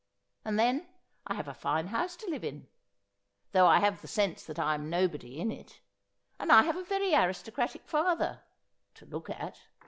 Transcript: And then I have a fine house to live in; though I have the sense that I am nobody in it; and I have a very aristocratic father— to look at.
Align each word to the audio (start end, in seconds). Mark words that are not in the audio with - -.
And 0.43 0.57
then 0.57 0.87
I 1.27 1.35
have 1.35 1.47
a 1.47 1.53
fine 1.53 1.85
house 1.89 2.15
to 2.15 2.27
live 2.27 2.43
in; 2.43 2.65
though 3.51 3.67
I 3.67 3.77
have 3.81 4.01
the 4.01 4.07
sense 4.07 4.43
that 4.47 4.57
I 4.57 4.73
am 4.73 4.89
nobody 4.89 5.39
in 5.39 5.51
it; 5.51 5.79
and 6.39 6.51
I 6.51 6.63
have 6.63 6.75
a 6.75 6.83
very 6.83 7.13
aristocratic 7.13 7.87
father— 7.87 8.41
to 8.95 9.05
look 9.05 9.29
at. 9.29 9.59